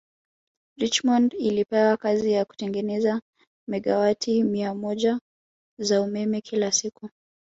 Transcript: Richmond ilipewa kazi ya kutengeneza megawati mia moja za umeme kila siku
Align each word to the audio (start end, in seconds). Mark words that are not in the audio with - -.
Richmond 0.77 1.33
ilipewa 1.33 1.97
kazi 1.97 2.31
ya 2.31 2.45
kutengeneza 2.45 3.21
megawati 3.69 4.43
mia 4.43 4.73
moja 4.75 5.19
za 5.79 6.01
umeme 6.01 6.41
kila 6.41 6.71
siku 6.71 7.09